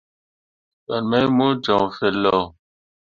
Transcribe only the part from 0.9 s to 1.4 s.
mai